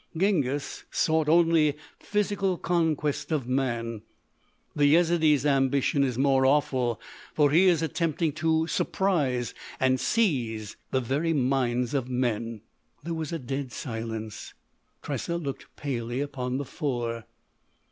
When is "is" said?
6.03-6.17, 7.67-7.83